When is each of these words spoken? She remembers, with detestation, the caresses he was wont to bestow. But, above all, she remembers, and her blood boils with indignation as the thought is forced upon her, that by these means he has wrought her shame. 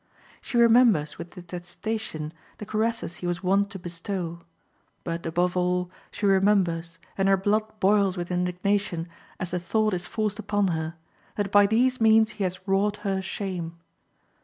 She 0.41 0.57
remembers, 0.57 1.19
with 1.19 1.35
detestation, 1.35 2.33
the 2.57 2.65
caresses 2.65 3.17
he 3.17 3.27
was 3.27 3.43
wont 3.43 3.69
to 3.69 3.77
bestow. 3.77 4.39
But, 5.03 5.27
above 5.27 5.55
all, 5.55 5.91
she 6.09 6.25
remembers, 6.25 6.97
and 7.19 7.27
her 7.27 7.37
blood 7.37 7.71
boils 7.79 8.17
with 8.17 8.31
indignation 8.31 9.07
as 9.39 9.51
the 9.51 9.59
thought 9.59 9.93
is 9.93 10.07
forced 10.07 10.39
upon 10.39 10.69
her, 10.69 10.95
that 11.35 11.51
by 11.51 11.67
these 11.67 12.01
means 12.01 12.31
he 12.31 12.43
has 12.43 12.67
wrought 12.67 12.97
her 13.05 13.21
shame. 13.21 13.77